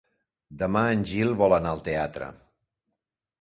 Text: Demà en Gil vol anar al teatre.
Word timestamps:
Demà 0.61 0.81
en 0.93 1.03
Gil 1.09 1.35
vol 1.41 1.55
anar 1.59 1.75
al 1.75 1.85
teatre. 1.89 2.31